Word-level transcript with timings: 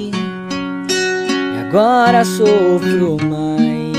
e 0.00 0.10
agora 1.66 2.24
sofro 2.24 3.16
mais. 3.28 3.94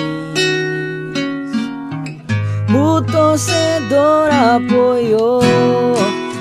O 2.74 3.02
torcedor 3.02 4.30
apoiou, 4.32 5.42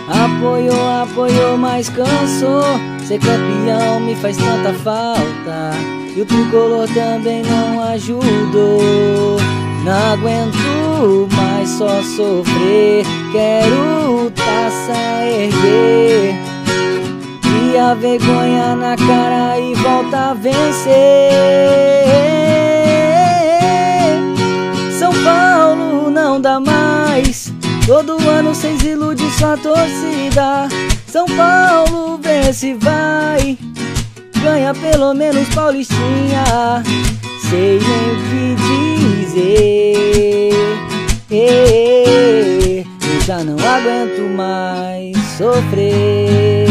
apoiou, 0.08 1.02
apoiou, 1.02 1.56
mas 1.56 1.88
cansou. 1.88 2.64
Ser 3.06 3.18
campeão 3.18 4.00
me 4.00 4.14
faz 4.16 4.36
tanta 4.36 4.72
falta. 4.72 6.03
E 6.16 6.20
o 6.20 6.24
tricolor 6.24 6.86
também 6.94 7.42
não 7.42 7.82
ajudou. 7.88 9.36
Não 9.84 10.12
aguento 10.12 11.28
mais 11.34 11.68
só 11.70 12.02
sofrer. 12.02 13.04
Quero 13.32 14.30
taça 14.30 15.26
erguer. 15.26 16.34
E 17.72 17.76
a 17.76 17.94
vergonha 17.94 18.76
na 18.76 18.96
cara 18.96 19.58
e 19.58 19.74
volta 19.74 20.30
a 20.30 20.34
vencer. 20.34 20.94
São 24.96 25.12
Paulo 25.24 26.10
não 26.10 26.40
dá 26.40 26.60
mais. 26.60 27.52
Todo 27.86 28.12
ano 28.28 28.54
vocês 28.54 28.80
iludem 28.84 29.28
sua 29.30 29.56
torcida. 29.56 30.68
São 31.08 31.26
Paulo 31.26 32.20
vê 32.22 32.52
se 32.52 32.74
vai. 32.74 33.58
Ganha 34.44 34.74
pelo 34.74 35.14
menos 35.14 35.48
Paulistinha. 35.54 36.82
Sei 37.48 37.78
nem 37.78 38.12
o 38.12 38.16
que 38.28 38.54
dizer. 39.30 40.54
Eu 43.10 43.20
já 43.26 43.38
não 43.42 43.56
aguento 43.56 44.20
mais 44.36 45.16
sofrer. 45.38 46.68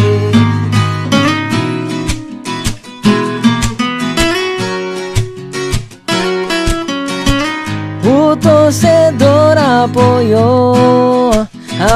O 8.05 8.35
torcedor 8.35 9.57
apoiou, 9.57 11.31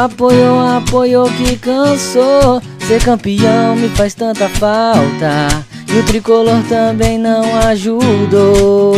apoiou, 0.04 0.60
apoiou 0.60 1.30
que 1.30 1.56
cansou. 1.58 2.64
Ser 2.88 3.04
campeão 3.04 3.76
me 3.76 3.90
faz 3.90 4.14
tanta 4.14 4.48
falta. 4.48 5.67
E 5.90 6.00
o 6.00 6.04
tricolor 6.06 6.62
também 6.68 7.18
não 7.18 7.56
ajudou. 7.68 8.94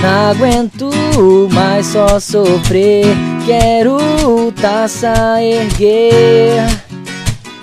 Não 0.00 0.30
aguento 0.30 0.90
mais 1.52 1.86
só 1.86 2.20
sofrer. 2.20 3.06
Quero 3.44 3.98
taça 4.52 5.42
erguer. 5.42 6.64